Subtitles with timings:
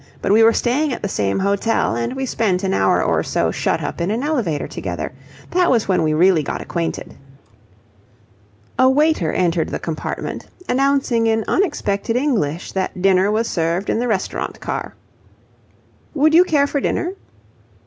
[0.19, 3.51] But we were staying at the same hotel, and we spent an hour or so
[3.51, 5.11] shut up in an elevator together.
[5.51, 7.13] That was when we really got acquainted."
[8.79, 14.07] A waiter entered the compartment, announcing in unexpected English that dinner was served in the
[14.07, 14.95] restaurant car.
[16.15, 17.13] "Would you care for dinner?"